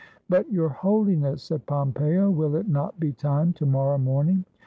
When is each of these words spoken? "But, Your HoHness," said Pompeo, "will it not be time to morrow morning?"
"But, 0.27 0.51
Your 0.51 0.69
HoHness," 0.71 1.41
said 1.41 1.67
Pompeo, 1.67 2.31
"will 2.31 2.55
it 2.55 2.67
not 2.67 2.99
be 2.99 3.13
time 3.13 3.53
to 3.53 3.67
morrow 3.67 3.99
morning?" 3.99 4.45